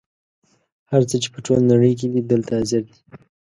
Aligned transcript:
هر 0.91 1.01
څه 1.09 1.15
چې 1.23 1.27
په 1.33 1.39
ټوله 1.45 1.63
نړۍ 1.71 1.93
کې 1.99 2.07
دي 2.13 2.21
دلته 2.31 2.51
حاضر 2.57 2.81
دي. 2.89 2.95